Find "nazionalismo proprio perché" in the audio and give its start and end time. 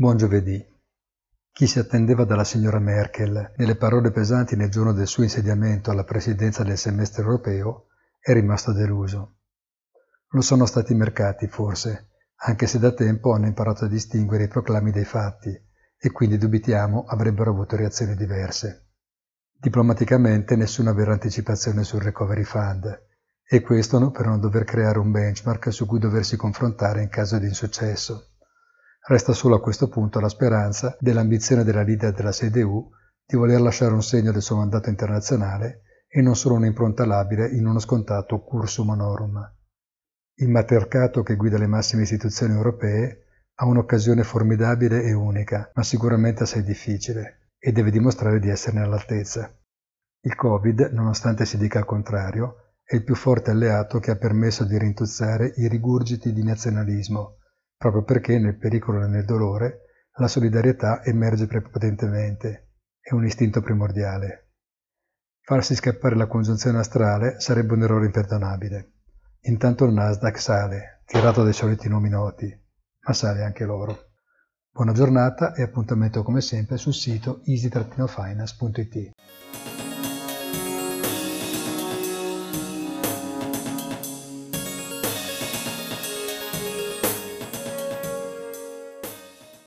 56.44-58.38